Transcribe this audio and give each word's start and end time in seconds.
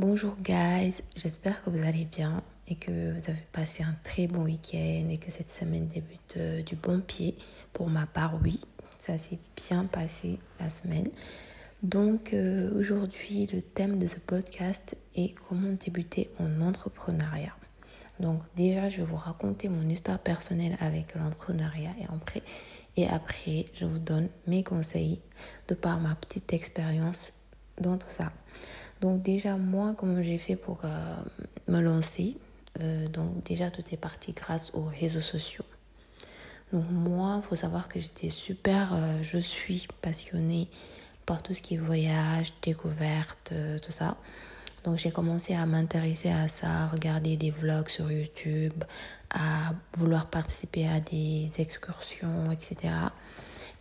Bonjour 0.00 0.34
guys, 0.42 1.02
j'espère 1.14 1.62
que 1.62 1.68
vous 1.68 1.86
allez 1.86 2.06
bien 2.06 2.42
et 2.68 2.74
que 2.74 3.12
vous 3.12 3.28
avez 3.28 3.46
passé 3.52 3.82
un 3.82 3.94
très 4.02 4.28
bon 4.28 4.44
week-end 4.44 5.10
et 5.10 5.18
que 5.18 5.30
cette 5.30 5.50
semaine 5.50 5.88
débute 5.88 6.38
euh, 6.38 6.62
du 6.62 6.74
bon 6.74 7.02
pied. 7.02 7.36
Pour 7.74 7.90
ma 7.90 8.06
part, 8.06 8.40
oui, 8.42 8.60
ça 8.98 9.18
s'est 9.18 9.38
bien 9.56 9.84
passé 9.84 10.38
la 10.58 10.70
semaine. 10.70 11.10
Donc 11.82 12.32
euh, 12.32 12.74
aujourd'hui, 12.78 13.46
le 13.52 13.60
thème 13.60 13.98
de 13.98 14.06
ce 14.06 14.18
podcast 14.18 14.96
est 15.16 15.34
comment 15.46 15.74
débuter 15.74 16.30
en 16.38 16.62
entrepreneuriat. 16.62 17.54
Donc 18.20 18.40
déjà, 18.56 18.88
je 18.88 19.02
vais 19.02 19.06
vous 19.06 19.16
raconter 19.16 19.68
mon 19.68 19.86
histoire 19.86 20.18
personnelle 20.18 20.78
avec 20.80 21.14
l'entrepreneuriat 21.14 21.92
et 22.00 22.06
après, 22.06 22.42
et 22.96 23.06
après, 23.06 23.66
je 23.74 23.84
vous 23.84 23.98
donne 23.98 24.30
mes 24.46 24.64
conseils 24.64 25.20
de 25.68 25.74
par 25.74 26.00
ma 26.00 26.14
petite 26.14 26.54
expérience 26.54 27.34
dans 27.78 27.98
tout 27.98 28.08
ça. 28.08 28.32
Donc 29.00 29.22
déjà, 29.22 29.56
moi, 29.56 29.94
comment 29.96 30.22
j'ai 30.22 30.38
fait 30.38 30.56
pour 30.56 30.80
euh, 30.84 31.16
me 31.68 31.80
lancer 31.80 32.36
euh, 32.82 33.06
Donc 33.08 33.42
déjà, 33.44 33.70
tout 33.70 33.82
est 33.92 33.96
parti 33.96 34.32
grâce 34.32 34.72
aux 34.74 34.84
réseaux 34.84 35.22
sociaux. 35.22 35.64
Donc 36.72 36.84
moi, 36.90 37.40
il 37.42 37.46
faut 37.46 37.56
savoir 37.56 37.88
que 37.88 37.98
j'étais 37.98 38.30
super, 38.30 38.92
euh, 38.92 39.22
je 39.22 39.38
suis 39.38 39.88
passionnée 40.02 40.68
par 41.26 41.42
tout 41.42 41.54
ce 41.54 41.62
qui 41.62 41.74
est 41.74 41.78
voyage, 41.78 42.52
découverte, 42.62 43.52
tout 43.82 43.92
ça. 43.92 44.16
Donc 44.84 44.98
j'ai 44.98 45.10
commencé 45.10 45.54
à 45.54 45.64
m'intéresser 45.66 46.30
à 46.30 46.48
ça, 46.48 46.68
à 46.68 46.86
regarder 46.88 47.36
des 47.36 47.50
vlogs 47.50 47.88
sur 47.88 48.10
YouTube, 48.10 48.82
à 49.30 49.74
vouloir 49.96 50.26
participer 50.26 50.88
à 50.88 51.00
des 51.00 51.50
excursions, 51.58 52.50
etc. 52.50 52.94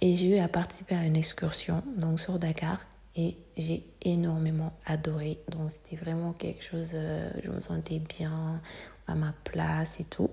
Et 0.02 0.16
j'ai 0.16 0.38
eu 0.38 0.40
à 0.40 0.48
participer 0.48 0.96
à 0.96 1.06
une 1.06 1.16
excursion 1.16 1.82
donc 1.98 2.20
sur 2.20 2.38
Dakar 2.38 2.80
et 3.16 3.38
j'ai 3.58 3.84
énormément 4.02 4.74
adoré. 4.86 5.40
Donc 5.50 5.72
c'était 5.72 5.96
vraiment 5.96 6.34
quelque 6.34 6.64
chose, 6.64 6.92
euh, 6.94 7.32
je 7.44 7.50
me 7.50 7.60
sentais 7.60 8.00
bien 8.00 8.62
à 9.08 9.16
ma 9.16 9.34
place 9.44 10.00
et 10.00 10.04
tout. 10.04 10.30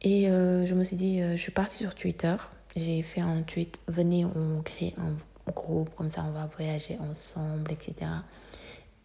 Et 0.00 0.30
euh, 0.30 0.64
je 0.64 0.74
me 0.74 0.84
suis 0.84 0.96
dit, 0.96 1.20
euh, 1.20 1.32
je 1.32 1.42
suis 1.42 1.52
partie 1.52 1.76
sur 1.76 1.94
Twitter, 1.94 2.36
j'ai 2.76 3.02
fait 3.02 3.20
un 3.20 3.42
tweet, 3.42 3.80
venez 3.88 4.24
on 4.24 4.62
crée 4.62 4.94
un 4.98 5.16
groupe, 5.52 5.94
comme 5.96 6.10
ça 6.10 6.24
on 6.24 6.30
va 6.30 6.46
voyager 6.46 6.98
ensemble, 6.98 7.72
etc. 7.72 8.10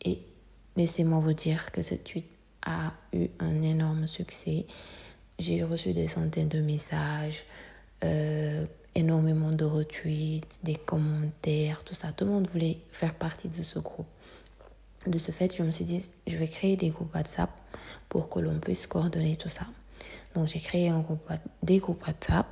Et 0.06 0.20
laissez-moi 0.76 1.20
vous 1.20 1.34
dire 1.34 1.72
que 1.72 1.82
ce 1.82 1.96
tweet 1.96 2.28
a 2.66 2.94
eu 3.12 3.28
un 3.40 3.62
énorme 3.64 4.06
succès. 4.06 4.68
J'ai 5.40 5.64
reçu 5.64 5.94
des 5.94 6.08
centaines 6.08 6.50
de 6.50 6.60
messages, 6.60 7.44
énormément 8.96 9.52
de 9.52 9.66
retweets, 9.66 10.60
des 10.64 10.76
commentaires, 10.76 11.84
tout 11.84 11.94
ça. 11.94 12.12
Tout 12.12 12.26
le 12.26 12.32
monde 12.32 12.48
voulait 12.50 12.78
faire 12.92 13.14
partie 13.14 13.50
de 13.50 13.62
ce 13.64 13.80
groupe. 13.80 14.08
De 15.08 15.18
ce 15.18 15.32
fait, 15.32 15.56
je 15.56 15.64
me 15.64 15.72
suis 15.72 15.86
dit, 15.86 16.10
je 16.28 16.38
vais 16.38 16.48
créer 16.48 16.78
des 16.78 16.90
groupes 16.90 17.14
WhatsApp 17.14 17.50
pour 18.10 18.30
que 18.30 18.40
l'on 18.40 18.60
puisse 18.60 18.88
coordonner 18.88 19.36
tout 19.36 19.50
ça. 19.50 19.66
Donc, 20.36 20.48
j'ai 20.48 20.60
créé 20.60 20.90
un 20.90 21.00
groupe, 21.00 21.30
des 21.62 21.80
groupes 21.80 22.06
WhatsApp. 22.06 22.48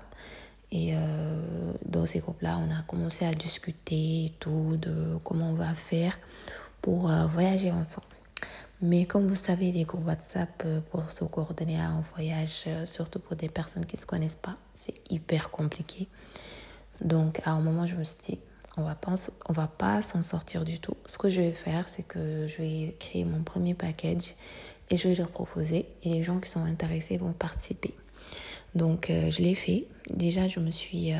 Et 0.72 0.92
euh, 0.94 1.74
dans 1.86 2.06
ces 2.06 2.20
groupes-là, 2.20 2.58
on 2.58 2.72
a 2.72 2.82
commencé 2.84 3.26
à 3.26 3.32
discuter 3.32 4.34
tout 4.40 4.78
de 4.78 5.18
comment 5.24 5.50
on 5.50 5.54
va 5.54 5.76
faire 5.76 6.18
pour 6.82 7.10
euh, 7.10 7.28
voyager 7.28 7.72
ensemble. 7.72 8.08
Mais 8.82 9.06
comme 9.06 9.28
vous 9.28 9.36
savez, 9.36 9.72
les 9.72 9.84
groupes 9.84 10.08
WhatsApp 10.08 10.64
euh, 10.66 10.82
pour 10.90 11.12
se 11.12 11.24
coordonner 11.24 11.80
à 11.80 11.90
un 11.90 12.04
voyage, 12.16 12.64
euh, 12.66 12.86
surtout 12.88 13.20
pour 13.20 13.36
des 13.36 13.48
personnes 13.48 13.86
qui 13.86 13.96
ne 13.96 14.02
se 14.02 14.08
connaissent 14.08 14.36
pas, 14.36 14.58
c'est 14.74 14.96
hyper 15.12 15.52
compliqué. 15.52 16.08
Donc 17.00 17.42
à 17.46 17.52
un 17.52 17.62
moment, 17.62 17.86
je 17.86 17.96
me 17.96 18.04
suis 18.04 18.18
dit, 18.24 18.40
on 18.78 18.84
va 18.84 18.96
pas, 18.96 19.14
on 19.48 19.54
va 19.54 19.68
pas 19.68 20.02
s'en 20.02 20.24
sortir 20.24 20.66
du 20.66 20.80
tout. 20.80 20.98
Ce 21.06 21.20
que 21.20 21.30
je 21.30 21.42
vais 21.42 21.52
faire, 21.52 21.90
c'est 21.90 22.02
que 22.02 22.48
je 22.48 22.58
vais 22.58 22.96
créer 23.00 23.24
mon 23.24 23.44
premier 23.44 23.76
package 23.76 24.34
et 24.90 24.98
je 24.98 25.10
vais 25.10 25.16
le 25.16 25.26
proposer 25.26 25.88
et 26.02 26.10
les 26.10 26.24
gens 26.24 26.40
qui 26.40 26.50
sont 26.50 26.66
intéressés 26.66 27.18
vont 27.18 27.34
participer. 27.34 27.94
Donc 28.74 29.08
je 29.10 29.42
l'ai 29.42 29.56
fait. 29.56 29.86
Déjà, 30.10 30.48
je 30.48 30.60
me 30.60 30.72
suis, 30.72 31.12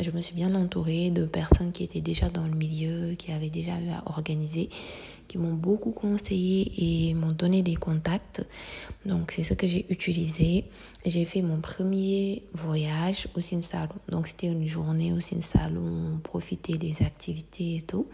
je 0.00 0.10
me 0.10 0.20
suis 0.20 0.34
bien 0.34 0.54
entourée 0.54 1.10
de 1.10 1.24
personnes 1.24 1.72
qui 1.72 1.84
étaient 1.84 2.00
déjà 2.00 2.28
dans 2.28 2.44
le 2.44 2.54
milieu, 2.54 3.14
qui 3.14 3.32
avaient 3.32 3.50
déjà 3.50 3.80
eu 3.80 3.90
à 3.90 4.02
organiser 4.06 4.68
qui 5.26 5.38
m'ont 5.38 5.54
beaucoup 5.54 5.90
conseillé 5.90 7.08
et 7.08 7.14
m'ont 7.14 7.32
donné 7.32 7.62
des 7.62 7.74
contacts. 7.74 8.46
Donc, 9.04 9.32
c'est 9.32 9.42
ce 9.42 9.54
que 9.54 9.66
j'ai 9.66 9.86
utilisé. 9.90 10.64
J'ai 11.04 11.24
fait 11.24 11.42
mon 11.42 11.60
premier 11.60 12.42
voyage 12.52 13.28
au 13.36 13.40
Salon. 13.40 13.88
Donc, 14.08 14.26
c'était 14.26 14.46
une 14.46 14.66
journée 14.66 15.12
au 15.12 15.20
Salon, 15.20 16.14
on 16.14 16.18
profitait 16.18 16.78
des 16.78 17.02
activités 17.02 17.76
et 17.76 17.82
tout. 17.82 18.06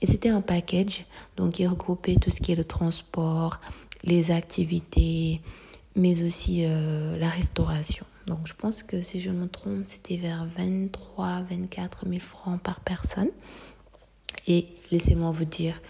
Et 0.00 0.06
c'était 0.06 0.28
un 0.28 0.40
package, 0.40 1.04
donc 1.36 1.58
il 1.58 1.66
regroupait 1.66 2.14
tout 2.14 2.30
ce 2.30 2.40
qui 2.40 2.52
est 2.52 2.56
le 2.56 2.64
transport, 2.64 3.58
les 4.04 4.30
activités, 4.30 5.40
mais 5.98 6.22
aussi 6.22 6.64
euh, 6.64 7.18
la 7.18 7.28
restauration. 7.28 8.06
Donc 8.26 8.46
je 8.46 8.54
pense 8.54 8.82
que 8.82 9.02
si 9.02 9.20
je 9.20 9.30
ne 9.30 9.40
me 9.40 9.48
trompe, 9.48 9.82
c'était 9.86 10.16
vers 10.16 10.46
23, 10.56 11.42
24 11.50 12.06
000 12.06 12.20
francs 12.20 12.62
par 12.62 12.80
personne. 12.80 13.30
Et 14.46 14.68
laissez-moi 14.90 15.30
vous 15.32 15.44
dire, 15.44 15.80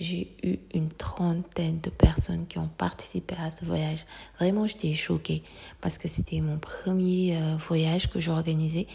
j'ai 0.00 0.32
eu 0.42 0.58
une 0.74 0.88
trentaine 0.88 1.80
de 1.80 1.90
personnes 1.90 2.46
qui 2.46 2.58
ont 2.58 2.70
participé 2.78 3.34
à 3.38 3.50
ce 3.50 3.64
voyage. 3.64 4.06
Vraiment, 4.38 4.66
j'étais 4.66 4.94
choquée 4.94 5.42
parce 5.80 5.98
que 5.98 6.08
c'était 6.08 6.40
mon 6.40 6.58
premier 6.58 7.36
euh, 7.36 7.56
voyage 7.56 8.10
que 8.10 8.20
j'organisais 8.20 8.86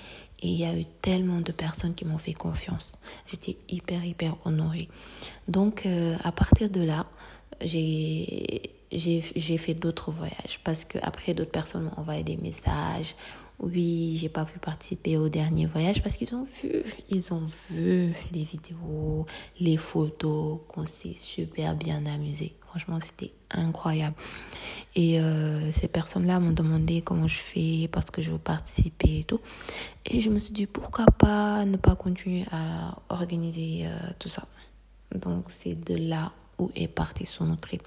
et 0.41 0.47
il 0.47 0.59
y 0.59 0.65
a 0.65 0.77
eu 0.77 0.85
tellement 1.01 1.39
de 1.39 1.51
personnes 1.51 1.93
qui 1.93 2.05
m'ont 2.05 2.17
fait 2.17 2.33
confiance. 2.33 2.99
J'étais 3.27 3.57
hyper, 3.69 4.03
hyper 4.03 4.35
honorée. 4.45 4.89
Donc, 5.47 5.85
euh, 5.85 6.17
à 6.23 6.31
partir 6.31 6.69
de 6.69 6.81
là, 6.81 7.05
j'ai 7.61 8.71
j'ai 8.97 9.57
fait 9.57 9.73
d'autres 9.73 10.11
voyages 10.11 10.59
parce 10.63 10.85
que 10.85 10.97
après 11.01 11.33
d'autres 11.33 11.51
personnes 11.51 11.83
m'ont 11.83 11.99
envoyé 11.99 12.23
des 12.23 12.37
messages 12.37 13.15
oui, 13.59 14.17
j'ai 14.19 14.29
pas 14.29 14.45
pu 14.45 14.59
participer 14.59 15.17
au 15.17 15.29
dernier 15.29 15.65
voyage 15.65 16.01
parce 16.01 16.17
qu'ils 16.17 16.33
ont 16.35 16.43
vu, 16.43 16.83
ils 17.09 17.33
ont 17.33 17.47
vu 17.69 18.13
les 18.31 18.43
vidéos, 18.43 19.25
les 19.59 19.77
photos, 19.77 20.59
qu'on 20.67 20.83
s'est 20.83 21.15
super 21.15 21.75
bien 21.75 22.05
amusé. 22.05 22.55
Franchement, 22.67 22.99
c'était 22.99 23.31
incroyable. 23.51 24.15
Et 24.95 25.21
euh, 25.21 25.71
ces 25.71 25.87
personnes-là 25.87 26.39
m'ont 26.39 26.51
demandé 26.51 27.01
comment 27.01 27.27
je 27.27 27.37
fais 27.37 27.87
parce 27.91 28.09
que 28.09 28.21
je 28.21 28.31
veux 28.31 28.39
participer 28.39 29.19
et 29.19 29.23
tout. 29.23 29.39
Et 30.05 30.19
je 30.19 30.29
me 30.29 30.39
suis 30.39 30.53
dit 30.53 30.65
pourquoi 30.65 31.05
pas 31.05 31.63
ne 31.65 31.77
pas 31.77 31.95
continuer 31.95 32.45
à 32.51 32.97
organiser 33.09 33.83
euh, 33.85 33.97
tout 34.19 34.29
ça. 34.29 34.43
Donc 35.13 35.45
c'est 35.49 35.75
de 35.75 35.95
là 35.95 36.31
où 36.57 36.71
est 36.75 36.87
parti 36.87 37.25
son 37.25 37.55
trip. 37.55 37.83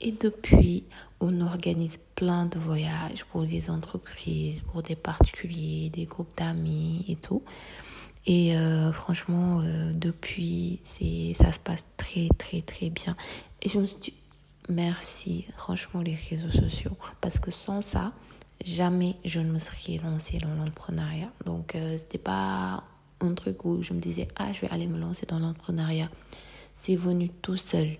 Et 0.00 0.12
depuis, 0.12 0.84
on 1.20 1.40
organise 1.40 1.98
plein 2.14 2.46
de 2.46 2.58
voyages 2.58 3.24
pour 3.24 3.42
des 3.42 3.70
entreprises, 3.70 4.60
pour 4.60 4.82
des 4.82 4.94
particuliers, 4.94 5.90
des 5.90 6.04
groupes 6.06 6.36
d'amis 6.36 7.04
et 7.08 7.16
tout. 7.16 7.42
Et 8.26 8.56
euh, 8.56 8.92
franchement, 8.92 9.60
euh, 9.60 9.92
depuis, 9.94 10.80
c'est, 10.82 11.32
ça 11.34 11.50
se 11.50 11.58
passe 11.58 11.86
très, 11.96 12.28
très, 12.36 12.62
très 12.62 12.90
bien. 12.90 13.16
Et 13.62 13.68
je 13.68 13.78
me 13.78 13.86
suis 13.86 14.00
dit, 14.00 14.14
merci, 14.68 15.46
franchement, 15.56 16.02
les 16.02 16.14
réseaux 16.14 16.50
sociaux. 16.50 16.96
Parce 17.20 17.40
que 17.40 17.50
sans 17.50 17.80
ça, 17.80 18.12
jamais 18.64 19.16
je 19.24 19.40
ne 19.40 19.50
me 19.50 19.58
serais 19.58 19.98
lancée 20.04 20.38
dans 20.38 20.54
l'entrepreneuriat. 20.54 21.30
Donc, 21.44 21.74
euh, 21.74 21.96
c'était 21.96 22.18
pas 22.18 22.84
un 23.20 23.34
truc 23.34 23.64
où 23.64 23.82
je 23.82 23.94
me 23.94 24.00
disais, 24.00 24.28
ah, 24.36 24.52
je 24.52 24.60
vais 24.60 24.70
aller 24.70 24.86
me 24.86 24.98
lancer 24.98 25.26
dans 25.26 25.38
l'entrepreneuriat. 25.38 26.10
C'est 26.76 26.96
venu 26.96 27.30
tout 27.42 27.56
seul. 27.56 27.96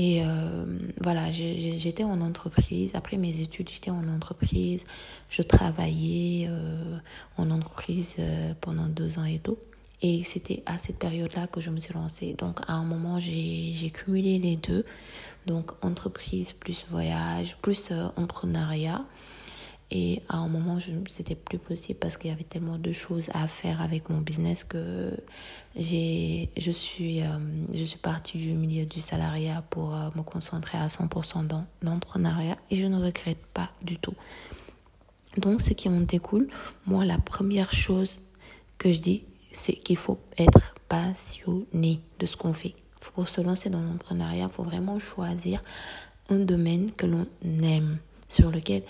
Et 0.00 0.22
euh, 0.24 0.64
voilà, 1.02 1.32
j'étais 1.32 2.04
en 2.04 2.20
entreprise. 2.20 2.92
Après 2.94 3.16
mes 3.16 3.40
études, 3.40 3.68
j'étais 3.68 3.90
en 3.90 4.06
entreprise. 4.08 4.84
Je 5.28 5.42
travaillais 5.42 6.46
euh, 6.48 6.96
en 7.36 7.50
entreprise 7.50 8.14
euh, 8.20 8.54
pendant 8.60 8.86
deux 8.86 9.18
ans 9.18 9.24
et 9.24 9.40
tout. 9.40 9.58
Et 10.00 10.22
c'était 10.22 10.62
à 10.66 10.78
cette 10.78 11.00
période-là 11.00 11.48
que 11.48 11.60
je 11.60 11.70
me 11.70 11.80
suis 11.80 11.92
lancée. 11.92 12.36
Donc, 12.38 12.60
à 12.68 12.74
un 12.74 12.84
moment, 12.84 13.18
j'ai 13.18 13.90
cumulé 13.92 14.38
les 14.38 14.54
deux. 14.54 14.84
Donc, 15.46 15.72
entreprise 15.84 16.52
plus 16.52 16.86
voyage, 16.88 17.56
plus 17.60 17.90
entrepreneuriat. 18.14 19.04
Et 19.90 20.22
à 20.28 20.36
un 20.36 20.48
moment, 20.48 20.78
c'était 21.08 21.34
plus 21.34 21.58
possible 21.58 21.98
parce 21.98 22.18
qu'il 22.18 22.30
y 22.30 22.32
avait 22.32 22.44
tellement 22.44 22.76
de 22.76 22.92
choses 22.92 23.30
à 23.32 23.48
faire 23.48 23.80
avec 23.80 24.10
mon 24.10 24.18
business 24.20 24.62
que 24.62 25.16
je, 25.76 26.70
suis, 26.72 27.22
euh, 27.22 27.38
je 27.72 27.84
suis 27.84 27.98
partie 27.98 28.36
du 28.36 28.52
milieu 28.52 28.84
du 28.84 29.00
salariat 29.00 29.62
pour 29.70 29.94
euh, 29.94 30.10
me 30.14 30.22
concentrer 30.22 30.76
à 30.76 30.88
100% 30.88 31.46
dans 31.46 31.64
l'entrepreneuriat 31.80 32.58
et 32.70 32.76
je 32.76 32.84
ne 32.84 33.02
regrette 33.02 33.44
pas 33.54 33.70
du 33.80 33.96
tout. 33.96 34.14
Donc, 35.38 35.62
ce 35.62 35.72
qui 35.72 35.88
en 35.88 36.00
découle, 36.00 36.48
moi, 36.84 37.06
la 37.06 37.18
première 37.18 37.72
chose 37.72 38.20
que 38.76 38.92
je 38.92 39.00
dis, 39.00 39.24
c'est 39.52 39.72
qu'il 39.72 39.96
faut 39.96 40.18
être 40.36 40.74
passionné 40.88 42.00
de 42.18 42.26
ce 42.26 42.36
qu'on 42.36 42.52
fait. 42.52 42.74
Pour 43.14 43.28
se 43.28 43.40
lancer 43.40 43.70
dans 43.70 43.80
l'entrepreneuriat, 43.80 44.48
il 44.50 44.52
faut 44.52 44.64
vraiment 44.64 44.98
choisir 44.98 45.62
un 46.28 46.40
domaine 46.40 46.90
que 46.92 47.06
l'on 47.06 47.26
aime, 47.62 47.98
sur 48.28 48.50
lequel 48.50 48.82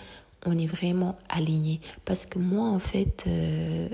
on 0.46 0.56
est 0.58 0.66
vraiment 0.66 1.18
aligné. 1.28 1.80
Parce 2.04 2.26
que 2.26 2.38
moi, 2.38 2.68
en 2.68 2.78
fait, 2.78 3.24
euh, 3.26 3.88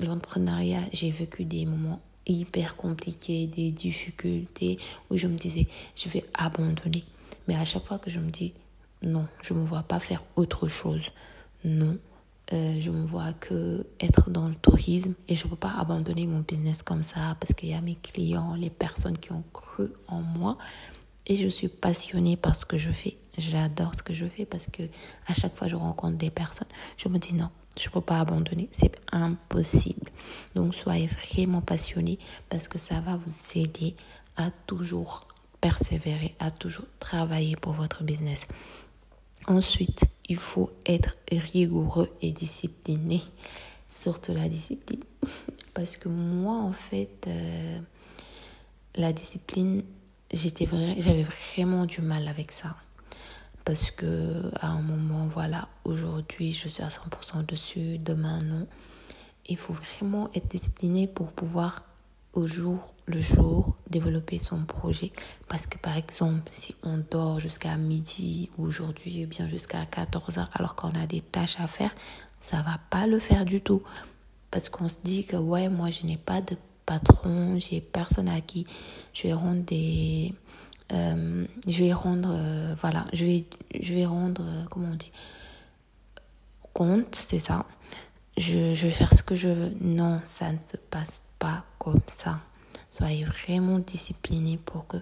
l'entrepreneuriat, 0.00 0.82
j'ai 0.92 1.10
vécu 1.10 1.44
des 1.44 1.66
moments 1.66 2.00
hyper 2.26 2.76
compliquées, 2.76 3.46
des 3.46 3.70
difficultés 3.70 4.78
où 5.10 5.16
je 5.16 5.26
me 5.26 5.36
disais, 5.36 5.66
je 5.96 6.08
vais 6.08 6.24
abandonner. 6.34 7.04
Mais 7.46 7.54
à 7.54 7.64
chaque 7.64 7.84
fois 7.84 7.98
que 7.98 8.10
je 8.10 8.20
me 8.20 8.30
dis, 8.30 8.52
non, 9.02 9.26
je 9.42 9.54
ne 9.54 9.60
me 9.60 9.64
vois 9.64 9.82
pas 9.82 9.98
faire 9.98 10.22
autre 10.36 10.68
chose. 10.68 11.10
Non, 11.64 11.96
euh, 12.52 12.78
je 12.80 12.90
me 12.90 13.04
vois 13.04 13.32
que 13.34 13.86
être 14.00 14.30
dans 14.30 14.48
le 14.48 14.54
tourisme 14.54 15.14
et 15.28 15.36
je 15.36 15.44
ne 15.44 15.50
peux 15.50 15.56
pas 15.56 15.74
abandonner 15.78 16.26
mon 16.26 16.40
business 16.40 16.82
comme 16.82 17.02
ça 17.02 17.36
parce 17.40 17.52
qu'il 17.54 17.68
y 17.68 17.74
a 17.74 17.80
mes 17.80 17.96
clients, 17.96 18.54
les 18.54 18.70
personnes 18.70 19.18
qui 19.18 19.32
ont 19.32 19.44
cru 19.52 19.88
en 20.06 20.20
moi 20.20 20.56
et 21.28 21.36
je 21.36 21.48
suis 21.48 21.68
passionnée 21.68 22.36
par 22.36 22.56
ce 22.56 22.64
que 22.64 22.78
je 22.78 22.90
fais. 22.90 23.16
J'adore 23.36 23.94
ce 23.94 24.02
que 24.02 24.14
je 24.14 24.26
fais 24.26 24.44
parce 24.44 24.66
que 24.66 24.82
à 25.26 25.34
chaque 25.34 25.54
fois 25.54 25.68
je 25.68 25.76
rencontre 25.76 26.16
des 26.16 26.30
personnes, 26.30 26.68
je 26.96 27.08
me 27.08 27.18
dis 27.18 27.34
non, 27.34 27.50
je 27.78 27.88
ne 27.88 27.92
peux 27.92 28.00
pas 28.00 28.18
abandonner, 28.18 28.68
c'est 28.72 28.96
impossible. 29.12 30.10
Donc 30.54 30.74
soyez 30.74 31.06
vraiment 31.06 31.60
passionné 31.60 32.18
parce 32.48 32.66
que 32.66 32.78
ça 32.78 33.00
va 33.00 33.16
vous 33.16 33.58
aider 33.58 33.94
à 34.36 34.50
toujours 34.66 35.28
persévérer, 35.60 36.34
à 36.38 36.50
toujours 36.50 36.86
travailler 36.98 37.56
pour 37.56 37.72
votre 37.72 38.02
business. 38.02 38.46
Ensuite, 39.46 40.04
il 40.28 40.36
faut 40.36 40.70
être 40.84 41.16
rigoureux 41.30 42.10
et 42.20 42.32
discipliné. 42.32 43.22
Surtout 43.88 44.34
la 44.34 44.48
discipline. 44.48 45.02
Parce 45.74 45.96
que 45.96 46.08
moi, 46.08 46.58
en 46.58 46.72
fait, 46.72 47.26
euh, 47.26 47.78
la 48.94 49.12
discipline, 49.12 49.82
j'étais 50.32 50.68
j'avais 50.98 51.22
vraiment 51.22 51.86
du 51.86 52.00
mal 52.00 52.28
avec 52.28 52.52
ça. 52.52 52.76
Parce 53.64 53.90
que 53.90 54.50
à 54.60 54.68
un 54.68 54.80
moment, 54.80 55.26
voilà, 55.26 55.68
aujourd'hui, 55.84 56.52
je 56.52 56.68
suis 56.68 56.82
à 56.82 56.88
100% 56.88 57.44
dessus, 57.44 57.98
demain, 57.98 58.40
non. 58.40 58.66
Il 59.46 59.56
faut 59.56 59.74
vraiment 59.74 60.30
être 60.34 60.48
discipliné 60.48 61.06
pour 61.06 61.32
pouvoir 61.32 61.84
au 62.34 62.46
jour 62.46 62.94
le 63.06 63.20
jour 63.20 63.76
développer 63.90 64.38
son 64.38 64.64
projet. 64.64 65.12
Parce 65.48 65.66
que 65.66 65.78
par 65.78 65.96
exemple, 65.96 66.48
si 66.50 66.76
on 66.82 66.98
dort 67.10 67.40
jusqu'à 67.40 67.76
midi 67.76 68.50
ou 68.58 68.64
aujourd'hui, 68.64 69.26
bien 69.26 69.48
jusqu'à 69.48 69.84
14 69.86 70.38
heures, 70.38 70.50
alors 70.52 70.74
qu'on 70.74 70.90
a 70.90 71.06
des 71.06 71.20
tâches 71.20 71.58
à 71.58 71.66
faire, 71.66 71.94
ça 72.40 72.62
va 72.62 72.78
pas 72.90 73.06
le 73.06 73.18
faire 73.18 73.44
du 73.44 73.60
tout. 73.60 73.82
Parce 74.50 74.68
qu'on 74.68 74.88
se 74.88 74.98
dit 75.02 75.26
que 75.26 75.36
ouais, 75.36 75.68
moi 75.68 75.90
je 75.90 76.06
n'ai 76.06 76.16
pas 76.16 76.40
de 76.40 76.56
patron, 76.88 77.58
j'ai 77.58 77.82
personne 77.82 78.28
à 78.28 78.40
qui 78.40 78.66
je 79.12 79.24
vais 79.24 79.34
rendre 79.34 79.62
des. 79.62 80.34
Euh, 80.92 81.46
je 81.66 81.84
vais 81.84 81.92
rendre. 81.92 82.30
Euh, 82.32 82.74
voilà, 82.80 83.04
je 83.12 83.26
vais, 83.26 83.44
je 83.78 83.94
vais 83.94 84.06
rendre. 84.06 84.42
Euh, 84.42 84.64
comment 84.70 84.88
on 84.92 84.96
dit 84.96 85.12
Compte, 86.72 87.14
c'est 87.14 87.38
ça. 87.38 87.66
Je, 88.38 88.72
vais 88.72 88.90
faire 88.90 89.12
ce 89.12 89.22
que 89.22 89.34
je 89.34 89.48
veux. 89.48 89.72
Non, 89.80 90.20
ça 90.24 90.50
ne 90.50 90.58
se 90.64 90.78
passe 90.78 91.20
pas 91.38 91.64
comme 91.78 92.00
ça. 92.06 92.40
Soyez 92.90 93.24
vraiment 93.24 93.78
discipliné 93.80 94.56
pour 94.56 94.86
que 94.86 94.96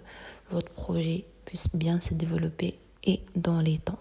votre 0.51 0.73
projet 0.73 1.25
puisse 1.45 1.69
bien 1.73 2.01
se 2.01 2.15
développer 2.15 2.79
et 3.05 3.21
dans 3.37 3.61
les 3.61 3.79
temps. 3.79 3.99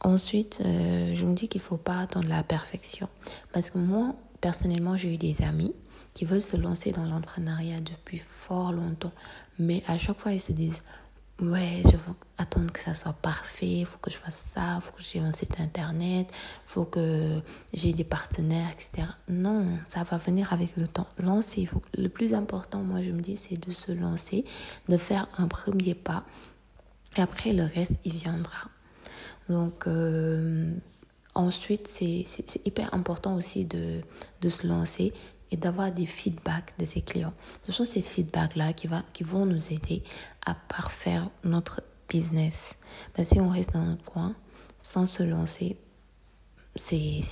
Ensuite, 0.00 0.60
je 0.62 1.26
me 1.26 1.34
dis 1.34 1.48
qu'il 1.48 1.60
ne 1.60 1.66
faut 1.66 1.76
pas 1.76 2.00
attendre 2.00 2.28
la 2.28 2.42
perfection. 2.42 3.08
Parce 3.52 3.70
que 3.70 3.78
moi, 3.78 4.14
personnellement, 4.40 4.96
j'ai 4.96 5.14
eu 5.14 5.18
des 5.18 5.42
amis 5.42 5.74
qui 6.16 6.24
veulent 6.24 6.40
se 6.40 6.56
lancer 6.56 6.92
dans 6.92 7.04
l'entrepreneuriat 7.04 7.80
depuis 7.82 8.16
fort 8.16 8.72
longtemps. 8.72 9.12
Mais 9.58 9.82
à 9.86 9.98
chaque 9.98 10.18
fois, 10.18 10.32
ils 10.32 10.40
se 10.40 10.52
disent, 10.52 10.82
ouais, 11.42 11.82
je 11.84 11.90
veux 11.90 12.14
attendre 12.38 12.72
que 12.72 12.80
ça 12.80 12.94
soit 12.94 13.12
parfait, 13.12 13.80
il 13.80 13.84
faut 13.84 13.98
que 13.98 14.10
je 14.10 14.16
fasse 14.16 14.46
ça, 14.50 14.76
il 14.76 14.82
faut 14.82 14.92
que 14.92 15.02
j'ai 15.02 15.18
un 15.18 15.32
site 15.32 15.60
internet, 15.60 16.28
il 16.30 16.72
faut 16.72 16.86
que 16.86 17.42
j'ai 17.74 17.92
des 17.92 18.04
partenaires, 18.04 18.70
etc. 18.72 19.08
Non, 19.28 19.78
ça 19.88 20.04
va 20.04 20.16
venir 20.16 20.54
avec 20.54 20.74
le 20.78 20.88
temps. 20.88 21.06
Lancez-vous. 21.18 21.82
Le 21.98 22.08
plus 22.08 22.32
important, 22.32 22.78
moi, 22.78 23.02
je 23.02 23.10
me 23.10 23.20
dis, 23.20 23.36
c'est 23.36 23.60
de 23.60 23.70
se 23.70 23.92
lancer, 23.92 24.46
de 24.88 24.96
faire 24.96 25.28
un 25.36 25.48
premier 25.48 25.94
pas. 25.94 26.24
Et 27.18 27.20
après, 27.20 27.52
le 27.52 27.64
reste, 27.64 28.00
il 28.06 28.14
viendra. 28.14 28.70
Donc, 29.50 29.86
euh, 29.86 30.72
ensuite, 31.34 31.86
c'est 31.88 32.24
hyper 32.64 32.94
important 32.94 33.36
aussi 33.36 33.66
de, 33.66 34.00
de 34.40 34.48
se 34.48 34.66
lancer 34.66 35.12
et 35.50 35.56
d'avoir 35.56 35.92
des 35.92 36.06
feedbacks 36.06 36.78
de 36.78 36.84
ses 36.84 37.02
clients. 37.02 37.34
Ce 37.62 37.72
sont 37.72 37.84
ces 37.84 38.02
feedbacks-là 38.02 38.72
qui, 38.72 38.88
qui 39.12 39.24
vont 39.24 39.46
nous 39.46 39.72
aider 39.72 40.02
à 40.44 40.54
parfaire 40.54 41.30
notre 41.44 41.82
business. 42.08 42.78
Que 43.14 43.24
si 43.24 43.40
on 43.40 43.48
reste 43.48 43.72
dans 43.72 43.84
notre 43.84 44.04
coin 44.04 44.34
sans 44.78 45.06
se 45.06 45.22
lancer, 45.22 45.76
c'est 46.76 47.22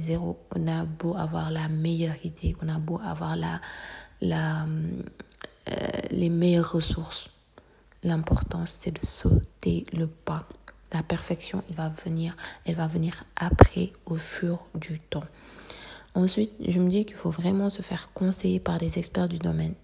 zéro. 0.00 0.38
On 0.54 0.66
a 0.66 0.84
beau 0.84 1.14
avoir 1.16 1.50
la 1.50 1.68
meilleure 1.68 2.24
idée, 2.24 2.56
on 2.62 2.68
a 2.68 2.78
beau 2.78 2.98
avoir 3.02 3.36
la, 3.36 3.60
la, 4.20 4.66
euh, 5.68 5.74
les 6.10 6.28
meilleures 6.28 6.72
ressources. 6.72 7.30
L'important, 8.02 8.66
c'est 8.66 8.90
de 8.90 9.04
sauter 9.04 9.86
le 9.92 10.06
pas. 10.06 10.46
La 10.92 11.02
perfection, 11.02 11.64
elle 11.68 11.76
va 11.76 11.88
venir, 11.88 12.36
elle 12.66 12.74
va 12.74 12.86
venir 12.86 13.24
après, 13.36 13.92
au 14.06 14.16
fur 14.16 14.66
du 14.74 15.00
temps. 15.00 15.24
Ensuite, 16.14 16.52
je 16.66 16.78
me 16.78 16.88
dis 16.88 17.04
qu'il 17.04 17.16
faut 17.16 17.30
vraiment 17.30 17.70
se 17.70 17.82
faire 17.82 18.12
conseiller 18.12 18.60
par 18.60 18.78
des 18.78 18.98
experts 18.98 19.28
du 19.28 19.38
domaine. 19.38 19.74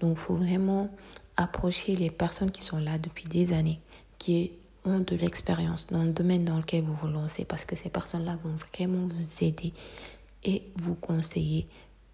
Donc, 0.00 0.12
il 0.12 0.20
faut 0.20 0.34
vraiment 0.34 0.90
approcher 1.36 1.96
les 1.96 2.10
personnes 2.10 2.50
qui 2.50 2.62
sont 2.62 2.78
là 2.78 2.98
depuis 2.98 3.24
des 3.24 3.52
années, 3.52 3.80
qui 4.18 4.52
ont 4.84 4.98
de 4.98 5.16
l'expérience 5.16 5.86
dans 5.86 6.02
le 6.02 6.10
domaine 6.12 6.44
dans 6.44 6.58
lequel 6.58 6.84
vous 6.84 6.94
vous 6.94 7.06
lancez, 7.08 7.44
parce 7.44 7.64
que 7.64 7.76
ces 7.76 7.88
personnes-là 7.88 8.36
vont 8.44 8.56
vraiment 8.74 9.06
vous 9.06 9.44
aider 9.44 9.72
et 10.44 10.62
vous 10.76 10.94
conseiller 10.94 11.66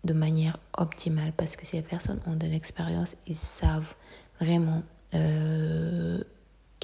de 0.05 0.13
manière 0.13 0.59
optimale, 0.77 1.33
parce 1.37 1.57
que 1.57 1.67
ces 1.67 1.83
personnes 1.83 2.21
ont 2.27 2.37
de 2.37 2.47
l'expérience, 2.47 3.17
ils 3.27 3.35
savent 3.35 3.95
vraiment 4.41 4.83
euh, 5.15 6.23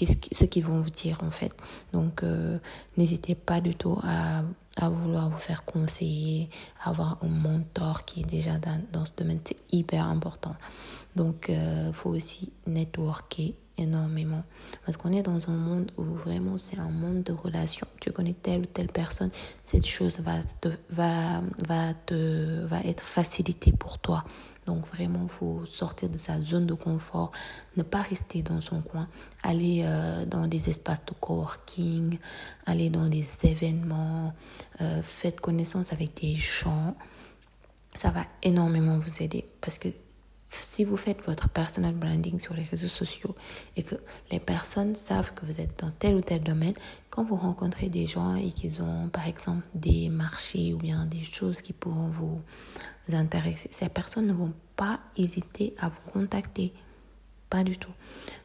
ce 0.00 0.44
qu'ils 0.44 0.64
vont 0.64 0.80
vous 0.80 0.90
dire 0.90 1.22
en 1.22 1.30
fait. 1.30 1.52
Donc 1.92 2.22
euh, 2.22 2.58
n'hésitez 2.96 3.34
pas 3.34 3.60
du 3.60 3.74
tout 3.74 3.98
à, 4.02 4.42
à, 4.76 4.88
vouloir 4.88 5.28
vous 5.28 5.38
faire 5.38 5.64
conseiller, 5.64 6.50
avoir 6.82 7.18
un 7.22 7.28
mentor 7.28 8.04
qui 8.04 8.20
est 8.20 8.24
déjà 8.24 8.58
dans, 8.58 8.80
dans 8.92 9.04
ce 9.04 9.12
domaine. 9.16 9.40
C'est 9.44 9.56
hyper 9.72 10.04
important. 10.04 10.54
Donc 11.16 11.46
il 11.48 11.54
euh, 11.54 11.92
faut 11.92 12.10
aussi 12.10 12.52
networker 12.66 13.54
énormément. 13.78 14.42
Parce 14.84 14.96
qu'on 14.96 15.12
est 15.12 15.22
dans 15.22 15.50
un 15.50 15.56
monde 15.56 15.90
où 15.96 16.02
vraiment 16.02 16.56
c'est 16.56 16.78
un 16.78 16.90
monde 16.90 17.22
de 17.22 17.32
relations. 17.32 17.86
Tu 18.00 18.12
connais 18.12 18.34
telle 18.34 18.62
ou 18.62 18.66
telle 18.66 18.88
personne, 18.88 19.30
cette 19.64 19.86
chose 19.86 20.20
va, 20.20 20.40
te, 20.60 20.68
va, 20.90 21.42
va, 21.66 21.94
te, 21.94 22.64
va 22.64 22.80
être 22.80 23.04
facilitée 23.04 23.72
pour 23.72 23.98
toi. 23.98 24.24
Donc 24.66 24.86
vraiment, 24.88 25.20
il 25.24 25.28
faut 25.28 25.64
sortir 25.66 26.08
de 26.08 26.16
sa 26.16 26.40
zone 26.42 26.66
de 26.66 26.74
confort, 26.74 27.32
ne 27.76 27.82
pas 27.82 28.00
rester 28.00 28.42
dans 28.42 28.60
son 28.60 28.80
coin, 28.80 29.08
aller 29.42 29.82
euh, 29.84 30.24
dans 30.24 30.46
des 30.46 30.70
espaces 30.70 31.04
de 31.04 31.12
coworking, 31.20 32.18
aller 32.64 32.88
dans 32.88 33.08
des 33.08 33.26
événements, 33.42 34.32
euh, 34.80 35.02
faites 35.02 35.40
connaissance 35.40 35.92
avec 35.92 36.18
des 36.20 36.36
gens. 36.36 36.96
Ça 37.94 38.10
va 38.10 38.24
énormément 38.42 38.98
vous 38.98 39.22
aider 39.22 39.46
parce 39.60 39.78
que 39.78 39.88
si 40.62 40.84
vous 40.84 40.96
faites 40.96 41.22
votre 41.24 41.48
personal 41.48 41.94
branding 41.94 42.38
sur 42.38 42.54
les 42.54 42.62
réseaux 42.62 42.88
sociaux 42.88 43.34
et 43.76 43.82
que 43.82 43.96
les 44.30 44.40
personnes 44.40 44.94
savent 44.94 45.32
que 45.34 45.44
vous 45.46 45.60
êtes 45.60 45.78
dans 45.80 45.90
tel 45.90 46.14
ou 46.16 46.20
tel 46.20 46.42
domaine, 46.42 46.74
quand 47.10 47.24
vous 47.24 47.36
rencontrez 47.36 47.88
des 47.88 48.06
gens 48.06 48.34
et 48.34 48.52
qu'ils 48.52 48.82
ont 48.82 49.08
par 49.08 49.26
exemple 49.26 49.64
des 49.74 50.08
marchés 50.08 50.74
ou 50.74 50.78
bien 50.78 51.06
des 51.06 51.22
choses 51.22 51.62
qui 51.62 51.72
pourront 51.72 52.10
vous 52.10 52.40
intéresser, 53.12 53.70
ces 53.72 53.88
personnes 53.88 54.26
ne 54.26 54.32
vont 54.32 54.52
pas 54.76 55.00
hésiter 55.16 55.74
à 55.78 55.88
vous 55.88 56.10
contacter. 56.12 56.72
Pas 57.50 57.62
du 57.62 57.76
tout. 57.76 57.92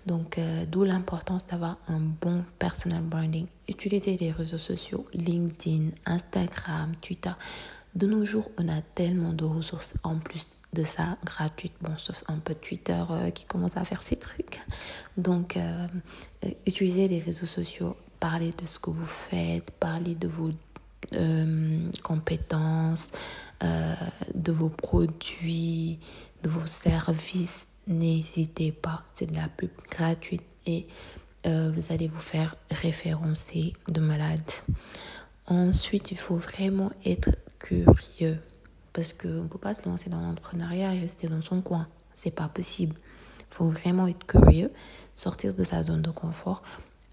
Donc, 0.06 0.38
euh, 0.38 0.66
d'où 0.68 0.84
l'importance 0.84 1.46
d'avoir 1.48 1.78
un 1.88 2.00
bon 2.00 2.44
personal 2.60 3.01
branding. 3.01 3.48
Utilisez 3.68 4.18
les 4.18 4.32
réseaux 4.32 4.60
sociaux, 4.60 5.06
LinkedIn, 5.13 5.89
Instagram, 6.06 6.92
Twitter. 7.01 7.32
De 7.96 8.05
nos 8.05 8.24
jours, 8.24 8.51
on 8.58 8.69
a 8.69 8.81
tellement 8.81 9.34
de 9.34 9.46
ressources 9.46 9.96
en 10.03 10.19
plus 10.19 10.48
de 10.74 10.84
ça 10.84 11.17
gratuites. 11.25 11.74
Bon, 11.81 11.98
sauf 11.98 12.24
un 12.27 12.38
peu 12.38 12.53
Twitter 12.53 13.03
euh, 13.10 13.31
qui 13.31 13.46
commence 13.46 13.77
à 13.77 13.84
faire 13.84 14.01
ses 14.01 14.15
trucs. 14.15 14.60
Donc, 15.17 15.58
euh, 15.58 15.88
euh, 16.46 16.51
utilisez 16.67 17.08
les 17.08 17.19
réseaux 17.19 17.48
sociaux, 17.48 17.98
parlez 18.19 18.51
de 18.51 18.65
ce 18.65 18.77
que 18.77 18.91
vous 18.91 19.05
faites, 19.05 19.72
parlez 19.72 20.15
de 20.15 20.27
vos 20.27 20.51
compétences, 22.03 23.12
de 23.62 24.51
vos 24.51 24.69
produits, 24.69 25.98
de 26.43 26.50
vos 26.50 26.67
services. 26.67 27.67
N'hésitez 27.88 28.72
pas, 28.72 29.01
c'est 29.13 29.25
de 29.25 29.36
la 29.36 29.48
pub 29.48 29.72
gratuite 29.89 30.43
et 30.67 30.88
vous 31.46 31.81
allez 31.89 32.10
vous 32.10 32.19
faire 32.19 32.58
référencer 32.69 33.74
de 33.88 34.01
malade. 34.01 34.51
Ensuite, 35.48 36.12
il 36.12 36.17
faut 36.17 36.36
vraiment 36.36 36.91
être 37.05 37.29
curieux. 37.60 38.38
Parce 38.94 39.13
qu'on 39.13 39.44
ne 39.44 39.48
peut 39.48 39.60
pas 39.60 39.74
se 39.74 39.88
lancer 39.88 40.10
dans 40.10 40.22
l'entrepreneuriat 40.22 40.96
et 40.96 41.00
rester 41.00 41.28
dans 41.28 41.42
son 41.42 41.62
coin. 41.62 41.88
C'est 42.13 42.36
pas 42.36 42.48
possible. 42.48 42.96
Il 43.39 43.56
faut 43.56 43.70
vraiment 43.70 44.08
être 44.08 44.25
curieux, 44.25 44.72
sortir 45.16 45.54
de 45.54 45.63
sa 45.63 45.84
zone 45.84 46.01
de 46.01 46.12
confort, 46.12 46.63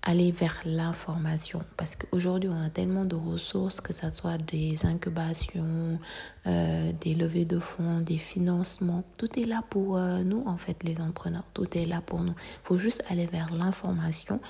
aller 0.07 0.31
vers 0.31 0.61
l'information. 0.65 1.63
Parce 1.77 1.97
qu'aujourd'hui, 1.97 2.49
on 2.49 2.61
a 2.61 2.71
tellement 2.71 3.05
de 3.05 3.17
ressources, 3.17 3.81
que 3.81 3.93
ce 3.93 4.09
soit 4.11 4.39
des 4.39 4.87
incubations, 4.87 5.99
euh, 6.47 6.93
des 7.01 7.15
levées 7.15 7.45
de 7.45 7.59
fonds, 7.59 8.01
des 8.01 8.19
financements. 8.19 9.03
Tout 9.19 9.39
est 9.39 9.45
là 9.45 9.63
pour 9.69 9.97
euh, 9.97 10.23
nous, 10.23 10.45
en 10.47 10.57
fait, 10.57 10.85
les 10.85 11.01
entrepreneurs. 11.01 11.45
Tout 11.55 11.77
est 11.77 11.85
là 11.85 12.01
pour 12.01 12.21
nous. 12.21 12.35
Il 12.39 12.65
faut 12.65 12.79
juste 12.79 13.03
aller 13.09 13.27
vers 13.27 13.53
l'information 13.53 14.41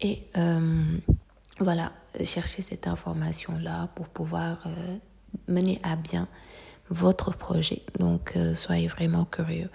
et 0.00 0.28
euh, 0.36 0.98
voilà, 1.58 1.92
chercher 2.24 2.62
cette 2.62 2.86
information-là 2.86 3.88
pour 3.94 4.08
pouvoir 4.08 4.66
mener 5.48 5.80
à 5.82 5.96
bien 5.96 6.28
votre 6.90 7.36
projet. 7.36 7.82
Donc, 7.98 8.36
soyez 8.54 8.88
vraiment 8.88 9.24
curieux. 9.24 9.70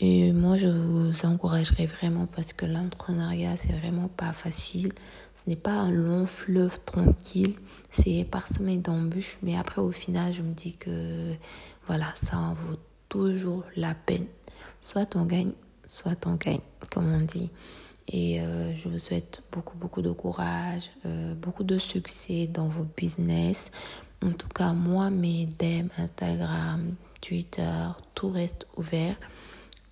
Et 0.00 0.32
moi, 0.32 0.56
je 0.56 0.66
vous 0.66 1.26
encouragerais 1.26 1.86
vraiment 1.86 2.26
parce 2.26 2.52
que 2.52 2.66
l'entrepreneuriat, 2.66 3.56
c'est 3.56 3.72
vraiment 3.72 4.08
pas 4.08 4.32
facile. 4.32 4.92
Ce 5.36 5.48
n'est 5.48 5.56
pas 5.56 5.74
un 5.74 5.92
long 5.92 6.26
fleuve 6.26 6.80
tranquille. 6.84 7.54
C'est 7.90 8.26
parsemé 8.28 8.78
d'embûches. 8.78 9.38
Mais 9.42 9.56
après, 9.56 9.80
au 9.80 9.92
final, 9.92 10.32
je 10.32 10.42
me 10.42 10.54
dis 10.54 10.76
que 10.76 11.34
voilà, 11.86 12.06
ça 12.16 12.36
en 12.36 12.54
vaut 12.54 12.78
toujours 13.08 13.64
la 13.76 13.94
peine. 13.94 14.26
Soit 14.80 15.14
on 15.14 15.24
gagne, 15.24 15.52
soit 15.84 16.26
on 16.26 16.34
gagne, 16.34 16.60
comme 16.90 17.06
on 17.12 17.20
dit. 17.20 17.50
Et 18.08 18.40
euh, 18.40 18.74
je 18.74 18.88
vous 18.88 18.98
souhaite 18.98 19.42
beaucoup, 19.52 19.76
beaucoup 19.78 20.02
de 20.02 20.10
courage, 20.10 20.90
euh, 21.06 21.34
beaucoup 21.34 21.62
de 21.62 21.78
succès 21.78 22.48
dans 22.48 22.66
vos 22.66 22.86
business. 22.96 23.70
En 24.22 24.30
tout 24.30 24.48
cas, 24.48 24.72
moi, 24.72 25.10
mes 25.10 25.46
DM, 25.46 25.88
Instagram, 25.98 26.94
Twitter, 27.20 27.88
tout 28.14 28.30
reste 28.30 28.68
ouvert 28.76 29.16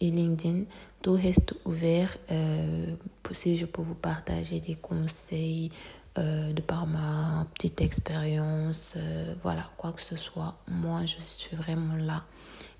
et 0.01 0.11
LinkedIn. 0.11 0.65
Tout 1.03 1.15
reste 1.15 1.55
ouvert. 1.65 2.17
Euh, 2.31 2.95
si 3.33 3.57
je 3.57 3.67
peux 3.67 3.83
vous 3.83 3.95
partager 3.95 4.61
des 4.61 4.77
conseils 4.77 5.71
euh, 6.19 6.53
de 6.53 6.61
par 6.61 6.87
ma 6.87 7.47
petite 7.55 7.81
expérience, 7.81 8.95
euh, 8.97 9.35
voilà, 9.43 9.69
quoi 9.77 9.93
que 9.93 10.01
ce 10.01 10.17
soit, 10.17 10.57
moi 10.69 11.05
je 11.05 11.21
suis 11.21 11.57
vraiment 11.57 11.95
là 11.95 12.25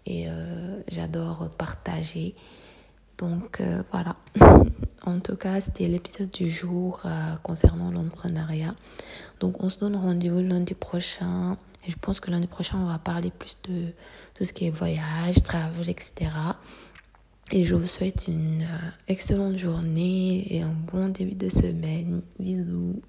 et 0.07 0.27
j'adore 0.89 1.51
partager. 1.59 2.35
Donc 3.19 3.63
voilà. 3.93 4.17
en 5.05 5.21
tout 5.21 5.37
cas, 5.37 5.61
c'était 5.61 5.89
l'épisode 5.89 6.31
du 6.31 6.51
jour 6.51 7.03
concernant 7.43 7.91
l'entrepreneuriat. 7.91 8.75
Donc 9.41 9.63
on 9.63 9.71
se 9.71 9.79
donne 9.79 9.97
rendez-vous 9.97 10.41
lundi 10.41 10.75
prochain. 10.75 11.57
Et 11.87 11.91
je 11.91 11.97
pense 11.97 12.21
que 12.21 12.31
lundi 12.31 12.47
prochain, 12.47 12.79
on 12.79 12.87
va 12.87 12.99
parler 12.99 13.31
plus 13.31 13.57
de 13.69 13.87
tout 14.35 14.45
ce 14.45 14.53
qui 14.53 14.67
est 14.67 14.71
voyage, 14.71 15.43
travel, 15.43 15.89
etc. 15.89 16.31
Et 17.53 17.65
je 17.65 17.75
vous 17.75 17.87
souhaite 17.87 18.29
une 18.29 18.63
euh, 18.63 18.91
excellente 19.09 19.57
journée 19.57 20.55
et 20.55 20.63
un 20.63 20.73
bon 20.93 21.09
début 21.09 21.35
de 21.35 21.49
semaine. 21.49 22.23
Bisous. 22.39 23.03